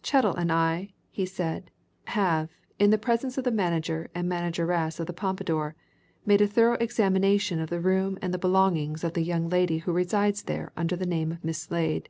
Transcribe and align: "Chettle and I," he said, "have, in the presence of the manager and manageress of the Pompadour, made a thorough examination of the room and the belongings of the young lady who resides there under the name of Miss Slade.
"Chettle 0.00 0.36
and 0.36 0.52
I," 0.52 0.90
he 1.10 1.26
said, 1.26 1.68
"have, 2.04 2.52
in 2.78 2.90
the 2.90 2.98
presence 2.98 3.36
of 3.36 3.42
the 3.42 3.50
manager 3.50 4.08
and 4.14 4.28
manageress 4.28 5.00
of 5.00 5.08
the 5.08 5.12
Pompadour, 5.12 5.74
made 6.24 6.40
a 6.40 6.46
thorough 6.46 6.76
examination 6.78 7.58
of 7.58 7.68
the 7.68 7.80
room 7.80 8.16
and 8.22 8.32
the 8.32 8.38
belongings 8.38 9.02
of 9.02 9.14
the 9.14 9.24
young 9.24 9.48
lady 9.48 9.78
who 9.78 9.90
resides 9.90 10.44
there 10.44 10.70
under 10.76 10.94
the 10.94 11.04
name 11.04 11.32
of 11.32 11.42
Miss 11.44 11.62
Slade. 11.62 12.08